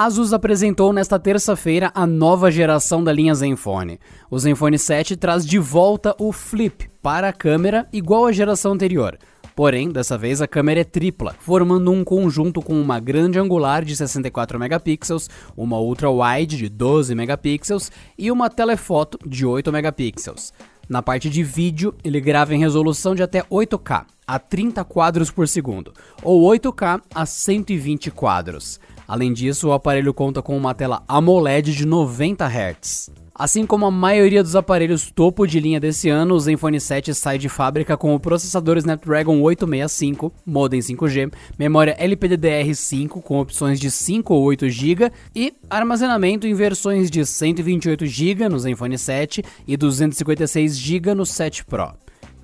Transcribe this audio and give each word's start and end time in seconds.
A 0.00 0.04
Asus 0.04 0.32
apresentou 0.32 0.94
nesta 0.94 1.18
terça-feira 1.18 1.92
a 1.94 2.06
nova 2.06 2.50
geração 2.50 3.04
da 3.04 3.12
linha 3.12 3.34
Zenfone. 3.34 4.00
O 4.30 4.38
Zenfone 4.38 4.78
7 4.78 5.14
traz 5.14 5.44
de 5.44 5.58
volta 5.58 6.16
o 6.18 6.32
Flip 6.32 6.88
para 7.02 7.28
a 7.28 7.32
câmera 7.34 7.86
igual 7.92 8.24
à 8.24 8.32
geração 8.32 8.72
anterior. 8.72 9.18
Porém, 9.54 9.90
dessa 9.90 10.16
vez 10.16 10.40
a 10.40 10.48
câmera 10.48 10.80
é 10.80 10.84
tripla, 10.84 11.36
formando 11.38 11.92
um 11.92 12.02
conjunto 12.02 12.62
com 12.62 12.80
uma 12.80 12.98
grande 12.98 13.38
angular 13.38 13.84
de 13.84 13.94
64 13.94 14.58
megapixels, 14.58 15.28
uma 15.54 15.78
ultra 15.78 16.10
wide 16.10 16.56
de 16.56 16.70
12 16.70 17.14
megapixels 17.14 17.92
e 18.16 18.30
uma 18.30 18.48
telefoto 18.48 19.18
de 19.28 19.44
8 19.44 19.70
megapixels. 19.70 20.54
Na 20.88 21.02
parte 21.02 21.28
de 21.28 21.42
vídeo, 21.42 21.94
ele 22.02 22.22
grava 22.22 22.54
em 22.54 22.58
resolução 22.58 23.14
de 23.14 23.22
até 23.22 23.42
8K, 23.42 24.06
a 24.26 24.38
30 24.38 24.82
quadros 24.84 25.30
por 25.30 25.46
segundo, 25.46 25.92
ou 26.22 26.50
8K 26.50 27.02
a 27.14 27.26
120 27.26 28.10
quadros. 28.10 28.80
Além 29.10 29.32
disso, 29.32 29.66
o 29.66 29.72
aparelho 29.72 30.14
conta 30.14 30.40
com 30.40 30.56
uma 30.56 30.72
tela 30.72 31.02
AMOLED 31.08 31.74
de 31.74 31.84
90 31.84 32.46
Hz. 32.46 33.10
Assim 33.34 33.66
como 33.66 33.84
a 33.84 33.90
maioria 33.90 34.40
dos 34.40 34.54
aparelhos 34.54 35.10
topo 35.10 35.48
de 35.48 35.58
linha 35.58 35.80
desse 35.80 36.08
ano, 36.08 36.36
o 36.36 36.38
Zenfone 36.38 36.80
7 36.80 37.12
sai 37.12 37.36
de 37.36 37.48
fábrica 37.48 37.96
com 37.96 38.14
o 38.14 38.20
processador 38.20 38.76
Snapdragon 38.76 39.40
865, 39.40 40.32
modem 40.46 40.78
5G, 40.78 41.32
memória 41.58 41.96
LPDDR5 41.98 43.20
com 43.20 43.40
opções 43.40 43.80
de 43.80 43.90
5 43.90 44.32
ou 44.32 44.44
8 44.44 44.70
GB 44.70 45.10
e 45.34 45.54
armazenamento 45.68 46.46
em 46.46 46.54
versões 46.54 47.10
de 47.10 47.26
128 47.26 48.06
GB 48.06 48.48
no 48.48 48.60
Zenfone 48.60 48.96
7 48.96 49.42
e 49.66 49.76
256 49.76 50.78
GB 50.78 51.14
no 51.14 51.26
7 51.26 51.64
Pro. 51.64 51.94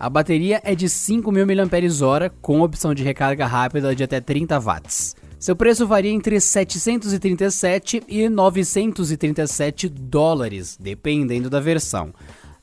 A 0.00 0.10
bateria 0.10 0.60
é 0.64 0.74
de 0.74 0.86
5.000 0.86 1.46
mAh 1.46 2.30
com 2.42 2.60
opção 2.60 2.92
de 2.92 3.04
recarga 3.04 3.46
rápida 3.46 3.94
de 3.94 4.02
até 4.02 4.20
30 4.20 4.58
watts. 4.58 5.14
Seu 5.46 5.54
preço 5.54 5.86
varia 5.86 6.10
entre 6.10 6.40
737 6.40 8.02
e 8.08 8.28
937 8.28 9.88
dólares, 9.88 10.76
dependendo 10.76 11.48
da 11.48 11.60
versão. 11.60 12.12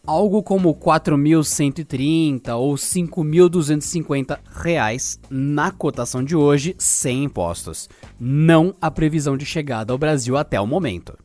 Algo 0.05 0.43
como 0.43 0.75
4.130 0.75 2.53
ou 2.57 2.73
5.250 2.73 4.37
reais 4.53 5.17
na 5.29 5.71
cotação 5.71 6.21
de 6.21 6.35
hoje, 6.35 6.75
sem 6.77 7.23
impostos. 7.23 7.87
Não 8.19 8.75
a 8.81 8.91
previsão 8.91 9.37
de 9.37 9.45
chegada 9.45 9.93
ao 9.93 9.97
Brasil 9.97 10.35
até 10.35 10.59
o 10.59 10.67
momento. 10.67 11.17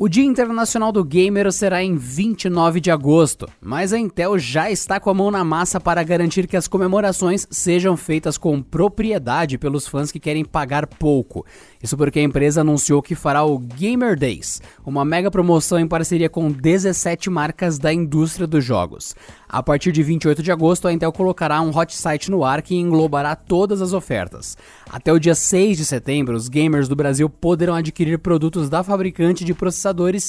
O 0.00 0.08
Dia 0.08 0.22
Internacional 0.22 0.92
do 0.92 1.02
Gamer 1.02 1.50
será 1.50 1.82
em 1.82 1.96
29 1.96 2.80
de 2.80 2.88
agosto, 2.88 3.48
mas 3.60 3.92
a 3.92 3.98
Intel 3.98 4.38
já 4.38 4.70
está 4.70 5.00
com 5.00 5.10
a 5.10 5.14
mão 5.14 5.28
na 5.28 5.42
massa 5.42 5.80
para 5.80 6.04
garantir 6.04 6.46
que 6.46 6.56
as 6.56 6.68
comemorações 6.68 7.48
sejam 7.50 7.96
feitas 7.96 8.38
com 8.38 8.62
propriedade 8.62 9.58
pelos 9.58 9.88
fãs 9.88 10.12
que 10.12 10.20
querem 10.20 10.44
pagar 10.44 10.86
pouco. 10.86 11.44
Isso 11.82 11.96
porque 11.96 12.20
a 12.20 12.22
empresa 12.22 12.60
anunciou 12.60 13.02
que 13.02 13.16
fará 13.16 13.42
o 13.42 13.58
Gamer 13.58 14.16
Days, 14.16 14.62
uma 14.86 15.04
mega 15.04 15.32
promoção 15.32 15.80
em 15.80 15.88
parceria 15.88 16.28
com 16.28 16.48
17 16.48 17.28
marcas 17.28 17.76
da 17.76 17.92
indústria 17.92 18.46
dos 18.46 18.64
jogos. 18.64 19.16
A 19.48 19.64
partir 19.64 19.90
de 19.90 20.02
28 20.04 20.44
de 20.44 20.52
agosto, 20.52 20.86
a 20.86 20.92
Intel 20.92 21.10
colocará 21.10 21.60
um 21.60 21.76
hot 21.76 21.96
site 21.96 22.30
no 22.30 22.44
ar 22.44 22.62
que 22.62 22.76
englobará 22.76 23.34
todas 23.34 23.82
as 23.82 23.92
ofertas. 23.92 24.56
Até 24.88 25.12
o 25.12 25.18
dia 25.18 25.34
6 25.34 25.76
de 25.76 25.84
setembro, 25.84 26.36
os 26.36 26.48
gamers 26.48 26.86
do 26.86 26.94
Brasil 26.94 27.28
poderão 27.28 27.74
adquirir 27.74 28.18
produtos 28.20 28.68
da 28.68 28.84
fabricante 28.84 29.44
de 29.44 29.54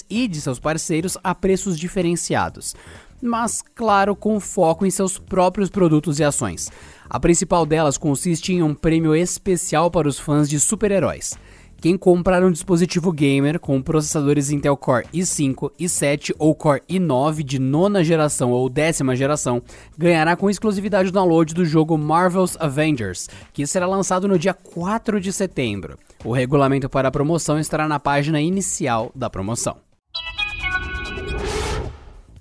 e 0.10 0.28
de 0.28 0.42
seus 0.42 0.60
parceiros 0.60 1.18
a 1.24 1.34
preços 1.34 1.78
diferenciados. 1.78 2.76
Mas, 3.22 3.62
claro, 3.76 4.16
com 4.16 4.40
foco 4.40 4.86
em 4.86 4.90
seus 4.90 5.18
próprios 5.18 5.70
produtos 5.70 6.20
e 6.20 6.24
ações. 6.24 6.72
A 7.10 7.20
principal 7.20 7.66
delas 7.66 7.98
consiste 7.98 8.54
em 8.54 8.64
um 8.64 8.74
prêmio 8.74 9.16
especial 9.16 9.92
para 9.92 10.08
os 10.08 10.20
fãs 10.20 10.50
de 10.50 10.60
super-heróis. 10.60 11.38
Quem 11.82 11.98
comprar 11.98 12.44
um 12.44 12.52
dispositivo 12.52 13.10
gamer 13.10 13.58
com 13.58 13.82
processadores 13.82 14.52
Intel 14.52 14.76
Core 14.76 15.08
i5, 15.14 15.72
i7 15.80 16.36
ou 16.38 16.54
Core 16.54 16.82
i9 16.90 17.42
de 17.42 17.58
nona 17.58 18.04
geração 18.04 18.52
ou 18.52 18.68
décima 18.68 19.16
geração 19.16 19.62
ganhará 19.98 20.36
com 20.36 20.50
exclusividade 20.50 21.08
o 21.08 21.12
download 21.12 21.54
do 21.54 21.64
jogo 21.64 21.98
Marvel's 21.98 22.58
Avengers, 22.60 23.30
que 23.54 23.66
será 23.66 23.88
lançado 23.88 24.28
no 24.28 24.38
dia 24.38 24.54
4 24.54 25.22
de 25.22 25.32
setembro. 25.32 25.98
O 26.24 26.34
regulamento 26.34 26.90
para 26.90 27.08
a 27.08 27.12
promoção 27.12 27.60
estará 27.60 27.88
na 27.88 28.00
página 28.00 28.42
inicial 28.42 29.12
da 29.16 29.30
promoção. 29.30 29.78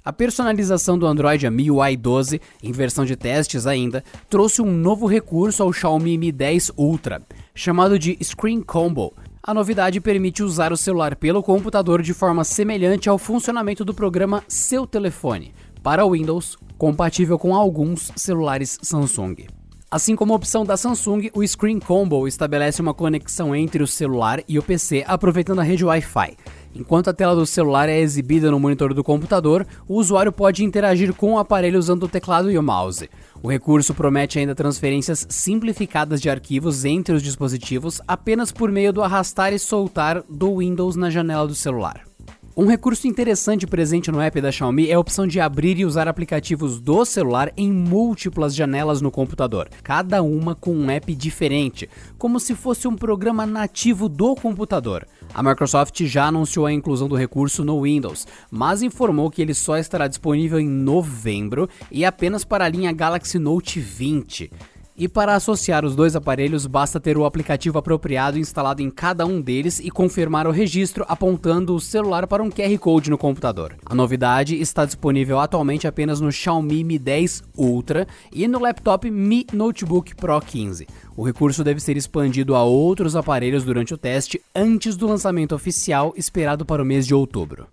A 0.05 0.13
personalização 0.13 0.99
do 0.99 1.07
Android 1.07 1.49
MIUI 1.49 1.97
12, 1.97 2.41
em 2.63 2.73
versão 2.73 3.05
de 3.05 3.15
testes 3.15 3.67
ainda, 3.67 4.03
trouxe 4.29 4.63
um 4.63 4.73
novo 4.73 5.07
recurso 5.07 5.63
ao 5.63 5.73
Xiaomi 5.73 6.17
Mi 6.17 6.33
10 6.33 6.73
Ultra, 6.79 7.23
chamado 7.55 7.99
de 7.99 8.17
Screen 8.23 8.63
Combo, 8.63 9.13
a 9.49 9.55
novidade 9.55 9.99
permite 9.99 10.43
usar 10.43 10.75
o 10.75 10.77
celular 10.77 11.17
pelo 11.17 11.43
computador 11.43 12.03
de 12.03 12.13
forma 12.13 12.45
semelhante 12.45 13.09
ao 13.09 13.17
funcionamento 13.17 13.83
do 13.83 13.95
programa 13.95 14.45
Seu 14.47 14.87
Telefone, 14.87 15.55
para 15.83 16.07
Windows, 16.07 16.59
compatível 16.77 17.39
com 17.39 17.55
alguns 17.55 18.13
celulares 18.15 18.79
Samsung. 18.83 19.58
Assim 19.91 20.15
como 20.15 20.35
a 20.35 20.37
opção 20.37 20.67
da 20.67 20.77
Samsung, 20.77 21.31
o 21.33 21.47
Screen 21.47 21.81
Combo 21.81 22.29
estabelece 22.29 22.83
uma 22.83 22.93
conexão 22.93 23.57
entre 23.57 23.83
o 23.83 23.87
celular 23.87 24.43
e 24.47 24.59
o 24.59 24.63
PC 24.63 25.03
aproveitando 25.09 25.61
a 25.61 25.63
rede 25.63 25.83
Wi-Fi. 25.83 26.37
Enquanto 26.75 27.09
a 27.09 27.15
tela 27.15 27.35
do 27.35 27.47
celular 27.47 27.89
é 27.89 27.99
exibida 27.99 28.51
no 28.51 28.61
monitor 28.61 28.93
do 28.93 29.03
computador, 29.03 29.67
o 29.89 29.95
usuário 29.95 30.31
pode 30.31 30.63
interagir 30.63 31.15
com 31.15 31.33
o 31.33 31.39
aparelho 31.39 31.79
usando 31.79 32.03
o 32.03 32.09
teclado 32.09 32.51
e 32.51 32.59
o 32.59 32.63
mouse. 32.63 33.09
O 33.43 33.49
recurso 33.49 33.95
promete 33.95 34.39
ainda 34.39 34.55
transferências 34.55 35.27
simplificadas 35.31 36.21
de 36.21 36.29
arquivos 36.29 36.85
entre 36.85 37.15
os 37.15 37.23
dispositivos 37.23 37.99
apenas 38.07 38.53
por 38.53 38.71
meio 38.71 38.93
do 38.93 39.03
arrastar 39.03 39.55
e 39.55 39.59
soltar 39.59 40.23
do 40.29 40.59
Windows 40.59 40.97
na 40.97 41.09
janela 41.09 41.49
do 41.49 41.55
celular. 41.55 42.08
Um 42.61 42.67
recurso 42.67 43.07
interessante 43.07 43.69
presente 43.69 44.11
no 44.11 44.21
app 44.21 44.41
da 44.41 44.51
Xiaomi 44.51 44.91
é 44.91 44.95
a 44.95 44.99
opção 44.99 45.29
de 45.29 45.39
abrir 45.39 45.79
e 45.79 45.85
usar 45.85 46.09
aplicativos 46.09 46.81
do 46.81 47.05
celular 47.05 47.53
em 47.57 47.71
múltiplas 47.73 48.53
janelas 48.53 49.01
no 49.01 49.13
computador, 49.13 49.69
cada 49.81 50.25
uma 50.25 50.57
com 50.57 50.75
um 50.75 50.91
app 50.91 51.15
diferente, 51.15 51.89
como 52.19 52.41
se 52.41 52.57
fosse 52.57 52.89
um 52.89 52.97
programa 52.97 53.47
nativo 53.47 54.09
do 54.09 54.35
computador. 54.35 55.07
A 55.33 55.41
Microsoft 55.41 56.03
já 56.07 56.27
anunciou 56.27 56.67
a 56.67 56.73
inclusão 56.73 57.07
do 57.07 57.15
recurso 57.15 57.65
no 57.65 57.81
Windows, 57.83 58.27
mas 58.51 58.83
informou 58.83 59.31
que 59.31 59.41
ele 59.41 59.55
só 59.55 59.79
estará 59.79 60.09
disponível 60.09 60.59
em 60.59 60.69
novembro 60.69 61.69
e 61.93 62.05
apenas 62.05 62.43
para 62.43 62.65
a 62.65 62.69
linha 62.69 62.91
Galaxy 62.91 63.39
Note 63.39 63.79
20. 63.79 64.51
E 65.01 65.07
para 65.07 65.37
associar 65.37 65.85
os 65.85 65.95
dois 65.95 66.17
aparelhos, 66.17 66.67
basta 66.67 66.99
ter 66.99 67.17
o 67.17 67.25
aplicativo 67.25 67.79
apropriado 67.79 68.37
instalado 68.37 68.83
em 68.83 68.91
cada 68.91 69.25
um 69.25 69.41
deles 69.41 69.79
e 69.79 69.93
confirmar 69.93 70.45
o 70.45 70.51
registro 70.51 71.05
apontando 71.07 71.73
o 71.73 71.81
celular 71.81 72.27
para 72.27 72.43
um 72.43 72.51
QR 72.51 72.77
Code 72.81 73.09
no 73.09 73.17
computador. 73.17 73.77
A 73.87 73.95
novidade 73.95 74.61
está 74.61 74.85
disponível 74.85 75.39
atualmente 75.39 75.87
apenas 75.87 76.21
no 76.21 76.33
Xiaomi 76.33 76.83
Mi 76.83 76.99
10 76.99 77.45
Ultra 77.57 78.09
e 78.33 78.49
no 78.49 78.59
laptop 78.59 79.09
Mi 79.09 79.47
Notebook 79.53 80.17
Pro 80.17 80.41
15. 80.41 80.89
O 81.17 81.23
recurso 81.23 81.63
deve 81.63 81.79
ser 81.79 81.97
expandido 81.97 82.57
a 82.57 82.65
outros 82.65 83.15
aparelhos 83.15 83.63
durante 83.63 83.95
o 83.95 83.99
teste 83.99 84.43
antes 84.53 84.97
do 84.97 85.07
lançamento 85.07 85.55
oficial 85.55 86.13
esperado 86.17 86.67
para 86.67 86.83
o 86.83 86.85
mês 86.85 87.07
de 87.07 87.15
outubro. 87.15 87.69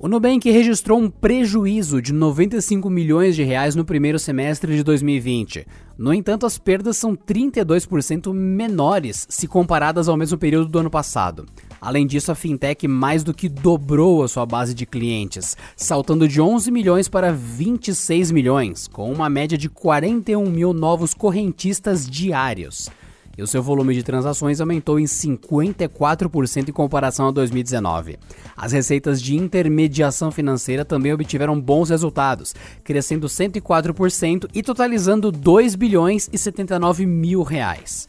O 0.00 0.06
Nubank 0.06 0.48
registrou 0.48 0.96
um 0.96 1.10
prejuízo 1.10 2.00
de 2.00 2.12
95 2.12 2.88
milhões 2.88 3.34
de 3.34 3.42
reais 3.42 3.74
no 3.74 3.84
primeiro 3.84 4.16
semestre 4.16 4.76
de 4.76 4.84
2020. 4.84 5.66
No 5.98 6.14
entanto, 6.14 6.46
as 6.46 6.56
perdas 6.56 6.96
são 6.96 7.16
32% 7.16 8.32
menores 8.32 9.26
se 9.28 9.48
comparadas 9.48 10.08
ao 10.08 10.16
mesmo 10.16 10.38
período 10.38 10.68
do 10.68 10.78
ano 10.78 10.88
passado. 10.88 11.46
Além 11.80 12.06
disso, 12.06 12.30
a 12.30 12.36
fintech 12.36 12.86
mais 12.86 13.24
do 13.24 13.34
que 13.34 13.48
dobrou 13.48 14.22
a 14.22 14.28
sua 14.28 14.46
base 14.46 14.72
de 14.72 14.86
clientes, 14.86 15.56
saltando 15.74 16.28
de 16.28 16.40
11 16.40 16.70
milhões 16.70 17.08
para 17.08 17.32
26 17.32 18.30
milhões, 18.30 18.86
com 18.86 19.12
uma 19.12 19.28
média 19.28 19.58
de 19.58 19.68
41 19.68 20.48
mil 20.48 20.72
novos 20.72 21.12
correntistas 21.12 22.08
diários 22.08 22.88
e 23.38 23.42
o 23.42 23.46
seu 23.46 23.62
volume 23.62 23.94
de 23.94 24.02
transações 24.02 24.60
aumentou 24.60 24.98
em 24.98 25.04
54% 25.04 26.68
em 26.68 26.72
comparação 26.72 27.28
a 27.28 27.30
2019. 27.30 28.18
As 28.56 28.72
receitas 28.72 29.22
de 29.22 29.36
intermediação 29.36 30.32
financeira 30.32 30.84
também 30.84 31.12
obtiveram 31.12 31.58
bons 31.58 31.88
resultados, 31.88 32.52
crescendo 32.82 33.28
104% 33.28 34.50
e 34.52 34.62
totalizando 34.62 35.30
2 35.30 35.76
bilhões 35.76 36.28
e 36.32 36.36
79 36.36 37.06
mil 37.06 37.44
reais. 37.44 38.08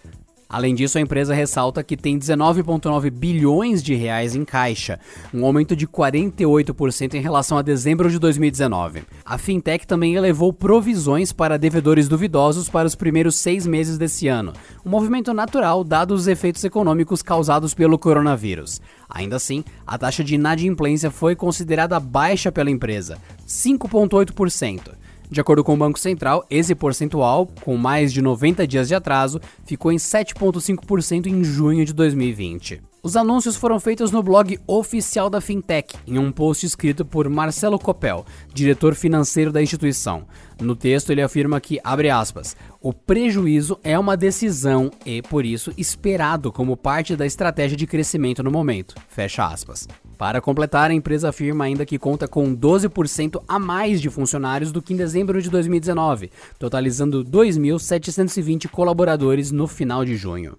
Além 0.51 0.73
disso, 0.73 0.97
a 0.97 1.01
empresa 1.01 1.31
ressalta 1.31 1.83
que 1.83 1.95
tem 1.95 2.17
19,9 2.17 3.11
bilhões 3.11 3.83
de 3.83 3.93
reais 3.93 4.33
em 4.33 4.43
caixa, 4.43 4.99
um 5.31 5.45
aumento 5.45 5.75
de 5.75 5.85
48% 5.85 7.13
em 7.13 7.21
relação 7.21 7.55
a 7.55 7.61
dezembro 7.61 8.09
de 8.09 8.17
2019. 8.17 9.03
A 9.23 9.37
fintech 9.37 9.85
também 9.85 10.15
elevou 10.15 10.51
provisões 10.51 11.31
para 11.31 11.59
devedores 11.59 12.07
duvidosos 12.07 12.67
para 12.67 12.87
os 12.87 12.95
primeiros 12.95 13.35
seis 13.35 13.67
meses 13.67 13.99
desse 13.99 14.27
ano, 14.27 14.51
um 14.83 14.89
movimento 14.89 15.35
natural 15.35 15.83
dados 15.83 16.21
os 16.21 16.27
efeitos 16.27 16.63
econômicos 16.63 17.21
causados 17.21 17.75
pelo 17.75 17.99
coronavírus. 17.99 18.81
Ainda 19.07 19.35
assim, 19.35 19.63
a 19.85 19.99
taxa 19.99 20.23
de 20.23 20.33
inadimplência 20.33 21.11
foi 21.11 21.35
considerada 21.35 21.99
baixa 21.99 22.51
pela 22.51 22.71
empresa, 22.71 23.19
5,8%. 23.47 24.93
De 25.29 25.39
acordo 25.39 25.63
com 25.63 25.75
o 25.75 25.77
Banco 25.77 25.99
Central, 25.99 26.43
esse 26.49 26.73
percentual, 26.73 27.47
com 27.61 27.77
mais 27.77 28.11
de 28.11 28.19
90 28.19 28.65
dias 28.65 28.87
de 28.87 28.95
atraso, 28.95 29.39
ficou 29.63 29.91
em 29.91 29.97
7,5% 29.97 31.27
em 31.27 31.43
junho 31.43 31.85
de 31.85 31.93
2020. 31.93 32.81
Os 33.01 33.15
anúncios 33.15 33.55
foram 33.55 33.79
feitos 33.79 34.11
no 34.11 34.21
blog 34.21 34.59
oficial 34.67 35.29
da 35.29 35.39
Fintech, 35.39 35.95
em 36.05 36.17
um 36.17 36.31
post 36.31 36.65
escrito 36.65 37.05
por 37.05 37.29
Marcelo 37.29 37.79
Copel, 37.79 38.25
diretor 38.53 38.93
financeiro 38.93 39.53
da 39.53 39.61
instituição. 39.61 40.25
No 40.59 40.75
texto, 40.75 41.11
ele 41.11 41.21
afirma 41.21 41.61
que, 41.61 41.79
abre 41.81 42.09
aspas, 42.09 42.57
o 42.81 42.91
prejuízo 42.91 43.79
é 43.83 43.97
uma 43.97 44.17
decisão 44.17 44.91
e, 45.05 45.21
por 45.21 45.45
isso, 45.45 45.71
esperado 45.77 46.51
como 46.51 46.75
parte 46.75 47.15
da 47.15 47.25
estratégia 47.25 47.77
de 47.77 47.87
crescimento 47.87 48.43
no 48.43 48.51
momento. 48.51 48.95
Fecha 49.07 49.45
aspas. 49.45 49.87
Para 50.19 50.41
completar, 50.41 50.91
a 50.91 50.93
empresa 50.93 51.29
afirma 51.29 51.63
ainda 51.63 51.85
que 51.85 51.97
conta 51.97 52.27
com 52.27 52.53
12% 52.53 53.41
a 53.47 53.57
mais 53.57 54.01
de 54.01 54.09
funcionários 54.09 54.69
do 54.69 54.81
que 54.81 54.93
em 54.93 54.97
dezembro 54.97 55.41
de 55.41 55.49
2019, 55.49 56.29
totalizando 56.59 57.23
2.720 57.23 58.67
colaboradores 58.67 59.49
no 59.49 59.65
final 59.65 60.03
de 60.03 60.17
junho. 60.17 60.57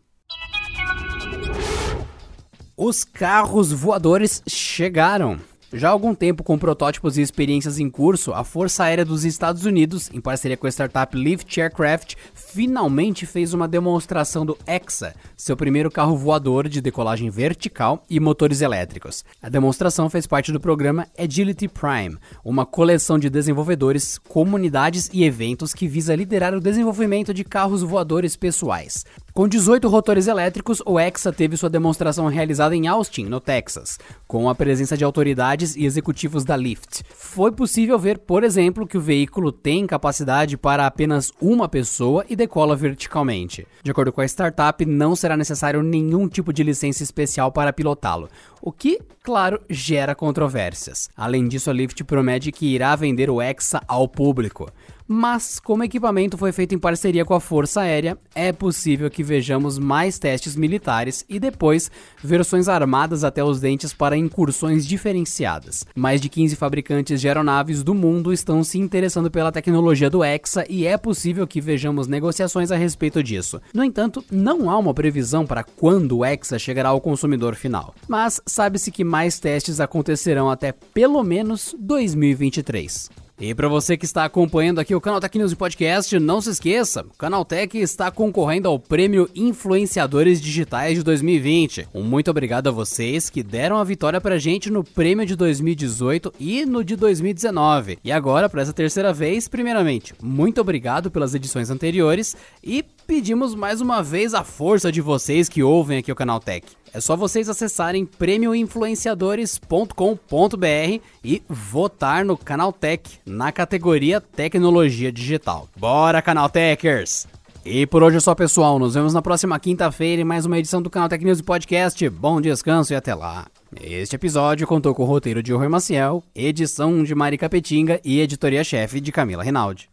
Os 2.74 3.04
carros 3.04 3.70
voadores 3.70 4.42
chegaram. 4.48 5.38
Já 5.72 5.88
há 5.88 5.92
algum 5.92 6.16
tempo, 6.16 6.42
com 6.42 6.58
protótipos 6.58 7.16
e 7.16 7.22
experiências 7.22 7.78
em 7.78 7.88
curso, 7.88 8.32
a 8.32 8.42
Força 8.42 8.82
Aérea 8.82 9.04
dos 9.04 9.24
Estados 9.24 9.64
Unidos, 9.64 10.10
em 10.12 10.20
parceria 10.20 10.56
com 10.56 10.66
a 10.66 10.70
startup 10.70 11.16
Lift 11.16 11.60
Aircraft, 11.60 12.16
finalmente 12.34 13.24
fez 13.24 13.54
uma 13.54 13.68
demonstração 13.68 14.44
do 14.44 14.58
EXA, 14.66 15.14
seu 15.36 15.56
primeiro 15.56 15.88
carro 15.88 16.16
voador 16.16 16.68
de 16.68 16.80
decolagem 16.80 17.30
vertical 17.30 18.02
e 18.10 18.18
motores 18.18 18.62
elétricos. 18.62 19.24
A 19.40 19.48
demonstração 19.48 20.10
fez 20.10 20.26
parte 20.26 20.50
do 20.50 20.58
programa 20.58 21.06
Agility 21.16 21.68
Prime, 21.68 22.18
uma 22.44 22.66
coleção 22.66 23.16
de 23.16 23.30
desenvolvedores, 23.30 24.18
comunidades 24.18 25.08
e 25.12 25.22
eventos 25.22 25.72
que 25.72 25.86
visa 25.86 26.16
liderar 26.16 26.52
o 26.52 26.60
desenvolvimento 26.60 27.32
de 27.32 27.44
carros 27.44 27.82
voadores 27.82 28.34
pessoais. 28.34 29.04
Com 29.40 29.48
18 29.48 29.88
rotores 29.88 30.26
elétricos, 30.26 30.82
o 30.84 31.00
EXA 31.00 31.32
teve 31.32 31.56
sua 31.56 31.70
demonstração 31.70 32.26
realizada 32.26 32.76
em 32.76 32.86
Austin, 32.86 33.24
no 33.24 33.40
Texas, 33.40 33.98
com 34.28 34.50
a 34.50 34.54
presença 34.54 34.98
de 34.98 35.02
autoridades 35.02 35.74
e 35.76 35.86
executivos 35.86 36.44
da 36.44 36.54
Lyft. 36.54 37.02
Foi 37.08 37.50
possível 37.50 37.98
ver, 37.98 38.18
por 38.18 38.44
exemplo, 38.44 38.86
que 38.86 38.98
o 38.98 39.00
veículo 39.00 39.50
tem 39.50 39.86
capacidade 39.86 40.58
para 40.58 40.86
apenas 40.86 41.32
uma 41.40 41.70
pessoa 41.70 42.22
e 42.28 42.36
decola 42.36 42.76
verticalmente. 42.76 43.66
De 43.82 43.90
acordo 43.90 44.12
com 44.12 44.20
a 44.20 44.26
startup, 44.26 44.84
não 44.84 45.16
será 45.16 45.38
necessário 45.38 45.82
nenhum 45.82 46.28
tipo 46.28 46.52
de 46.52 46.62
licença 46.62 47.02
especial 47.02 47.50
para 47.50 47.72
pilotá-lo, 47.72 48.28
o 48.60 48.70
que, 48.70 49.00
claro, 49.22 49.58
gera 49.70 50.14
controvérsias. 50.14 51.08
Além 51.16 51.48
disso, 51.48 51.70
a 51.70 51.72
Lyft 51.72 52.04
promete 52.04 52.52
que 52.52 52.74
irá 52.74 52.94
vender 52.94 53.30
o 53.30 53.40
EXA 53.40 53.80
ao 53.88 54.06
público. 54.06 54.70
Mas, 55.12 55.58
como 55.58 55.82
o 55.82 55.84
equipamento 55.84 56.38
foi 56.38 56.52
feito 56.52 56.72
em 56.72 56.78
parceria 56.78 57.24
com 57.24 57.34
a 57.34 57.40
Força 57.40 57.80
Aérea, 57.80 58.16
é 58.32 58.52
possível 58.52 59.10
que 59.10 59.24
vejamos 59.24 59.76
mais 59.76 60.20
testes 60.20 60.54
militares 60.54 61.24
e 61.28 61.40
depois 61.40 61.90
versões 62.22 62.68
armadas 62.68 63.24
até 63.24 63.42
os 63.42 63.58
dentes 63.58 63.92
para 63.92 64.16
incursões 64.16 64.86
diferenciadas. 64.86 65.84
Mais 65.96 66.20
de 66.20 66.28
15 66.28 66.54
fabricantes 66.54 67.20
de 67.20 67.26
aeronaves 67.26 67.82
do 67.82 67.92
mundo 67.92 68.32
estão 68.32 68.62
se 68.62 68.78
interessando 68.78 69.32
pela 69.32 69.50
tecnologia 69.50 70.08
do 70.08 70.22
EXA 70.22 70.64
e 70.70 70.86
é 70.86 70.96
possível 70.96 71.44
que 71.44 71.60
vejamos 71.60 72.06
negociações 72.06 72.70
a 72.70 72.76
respeito 72.76 73.20
disso. 73.20 73.60
No 73.74 73.82
entanto, 73.82 74.24
não 74.30 74.70
há 74.70 74.78
uma 74.78 74.94
previsão 74.94 75.44
para 75.44 75.64
quando 75.64 76.18
o 76.18 76.24
EXA 76.24 76.56
chegará 76.56 76.90
ao 76.90 77.00
consumidor 77.00 77.56
final, 77.56 77.96
mas 78.06 78.40
sabe-se 78.46 78.92
que 78.92 79.02
mais 79.02 79.40
testes 79.40 79.80
acontecerão 79.80 80.48
até 80.48 80.70
pelo 80.70 81.20
menos 81.24 81.74
2023. 81.80 83.10
E 83.40 83.54
para 83.54 83.68
você 83.68 83.96
que 83.96 84.04
está 84.04 84.26
acompanhando 84.26 84.80
aqui 84.80 84.94
o 84.94 85.00
Canal 85.00 85.18
Tech 85.18 85.38
News 85.38 85.54
Podcast, 85.54 86.18
não 86.18 86.42
se 86.42 86.50
esqueça, 86.50 87.00
o 87.00 87.16
Canal 87.16 87.42
Tech 87.42 87.74
está 87.78 88.10
concorrendo 88.10 88.68
ao 88.68 88.78
Prêmio 88.78 89.30
Influenciadores 89.34 90.42
Digitais 90.42 90.98
de 90.98 91.02
2020. 91.02 91.88
Um 91.94 92.02
muito 92.02 92.30
obrigado 92.30 92.68
a 92.68 92.70
vocês 92.70 93.30
que 93.30 93.42
deram 93.42 93.78
a 93.78 93.84
vitória 93.84 94.20
pra 94.20 94.36
gente 94.36 94.70
no 94.70 94.84
prêmio 94.84 95.24
de 95.24 95.34
2018 95.36 96.34
e 96.38 96.66
no 96.66 96.84
de 96.84 96.96
2019. 96.96 97.98
E 98.04 98.12
agora, 98.12 98.46
para 98.46 98.60
essa 98.60 98.74
terceira 98.74 99.10
vez, 99.10 99.48
primeiramente, 99.48 100.12
muito 100.22 100.60
obrigado 100.60 101.10
pelas 101.10 101.34
edições 101.34 101.70
anteriores 101.70 102.36
e 102.62 102.84
pedimos 103.06 103.54
mais 103.54 103.80
uma 103.80 104.02
vez 104.02 104.34
a 104.34 104.44
força 104.44 104.92
de 104.92 105.00
vocês 105.00 105.48
que 105.48 105.62
ouvem 105.62 105.96
aqui 105.96 106.12
o 106.12 106.16
Canal 106.16 106.40
Tech. 106.40 106.66
É 106.92 107.00
só 107.00 107.16
vocês 107.16 107.48
acessarem 107.48 108.04
prêmioinfluenciadores.com.br 108.04 111.00
e 111.24 111.42
votar 111.48 112.24
no 112.24 112.36
Canaltech 112.36 113.20
na 113.24 113.52
categoria 113.52 114.20
Tecnologia 114.20 115.12
Digital. 115.12 115.68
Bora, 115.76 116.20
Canaltechers! 116.20 117.28
E 117.64 117.86
por 117.86 118.02
hoje 118.02 118.16
é 118.16 118.20
só, 118.20 118.34
pessoal. 118.34 118.78
Nos 118.78 118.94
vemos 118.94 119.12
na 119.12 119.20
próxima 119.20 119.58
quinta-feira 119.60 120.22
em 120.22 120.24
mais 120.24 120.46
uma 120.46 120.58
edição 120.58 120.80
do 120.80 120.88
Canal 120.88 121.08
Tech 121.08 121.24
News 121.24 121.42
Podcast. 121.42 122.08
Bom 122.08 122.40
descanso 122.40 122.92
e 122.92 122.96
até 122.96 123.14
lá. 123.14 123.46
Este 123.80 124.16
episódio 124.16 124.66
contou 124.66 124.94
com 124.94 125.02
o 125.02 125.06
roteiro 125.06 125.42
de 125.42 125.52
Rui 125.52 125.68
Maciel, 125.68 126.24
edição 126.34 127.04
de 127.04 127.14
Mari 127.14 127.38
Capetinga 127.38 128.00
e 128.04 128.20
editoria-chefe 128.20 129.00
de 129.00 129.12
Camila 129.12 129.44
Rinaldi. 129.44 129.88